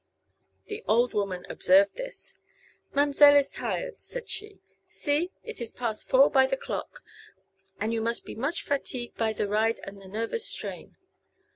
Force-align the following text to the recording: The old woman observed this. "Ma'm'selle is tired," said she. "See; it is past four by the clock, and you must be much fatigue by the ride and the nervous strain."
The 0.65 0.83
old 0.87 1.13
woman 1.13 1.45
observed 1.47 1.93
this. 1.95 2.39
"Ma'm'selle 2.95 3.35
is 3.35 3.51
tired," 3.51 4.01
said 4.01 4.27
she. 4.27 4.59
"See; 4.87 5.31
it 5.43 5.61
is 5.61 5.71
past 5.71 6.09
four 6.09 6.31
by 6.31 6.47
the 6.47 6.57
clock, 6.57 7.03
and 7.79 7.93
you 7.93 8.01
must 8.01 8.25
be 8.25 8.33
much 8.33 8.63
fatigue 8.63 9.13
by 9.15 9.31
the 9.31 9.47
ride 9.47 9.79
and 9.83 10.01
the 10.01 10.07
nervous 10.07 10.47
strain." 10.47 10.97